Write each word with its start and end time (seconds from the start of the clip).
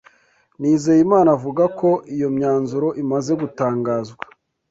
Nizeyimana 0.59 1.29
avuga 1.37 1.63
ko 1.79 1.89
iyo 2.15 2.27
myanzuro 2.37 2.87
imaze 3.03 3.31
gutangazwa 3.41 4.23